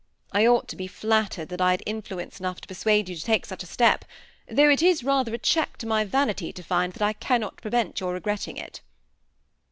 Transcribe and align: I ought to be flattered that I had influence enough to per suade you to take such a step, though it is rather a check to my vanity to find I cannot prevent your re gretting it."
I 0.31 0.47
ought 0.47 0.67
to 0.69 0.75
be 0.75 0.87
flattered 0.87 1.49
that 1.49 1.61
I 1.61 1.69
had 1.69 1.83
influence 1.85 2.39
enough 2.39 2.59
to 2.61 2.67
per 2.67 2.73
suade 2.73 3.07
you 3.07 3.15
to 3.15 3.23
take 3.23 3.45
such 3.45 3.61
a 3.61 3.67
step, 3.67 4.03
though 4.49 4.71
it 4.71 4.81
is 4.81 5.03
rather 5.03 5.31
a 5.35 5.37
check 5.37 5.77
to 5.77 5.85
my 5.85 6.05
vanity 6.05 6.51
to 6.53 6.63
find 6.63 6.99
I 6.99 7.13
cannot 7.13 7.57
prevent 7.61 7.99
your 7.99 8.13
re 8.15 8.19
gretting 8.19 8.57
it." 8.57 8.81